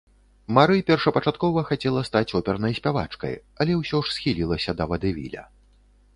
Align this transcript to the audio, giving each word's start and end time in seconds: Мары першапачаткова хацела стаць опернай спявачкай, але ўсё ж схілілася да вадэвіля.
Мары 0.57 0.77
першапачаткова 0.87 1.63
хацела 1.69 2.01
стаць 2.09 2.35
опернай 2.39 2.73
спявачкай, 2.79 3.39
але 3.59 3.71
ўсё 3.83 4.03
ж 4.09 4.17
схілілася 4.17 4.71
да 4.83 4.91
вадэвіля. 4.95 5.47